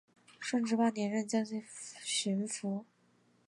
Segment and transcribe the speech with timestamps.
[0.39, 1.63] 顺治八年任江西
[2.01, 2.85] 巡抚。